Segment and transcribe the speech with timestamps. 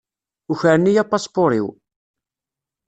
[0.51, 1.67] Ukren-iyi apaspuṛ-iw.